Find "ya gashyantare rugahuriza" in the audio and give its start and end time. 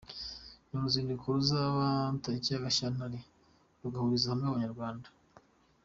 2.51-4.27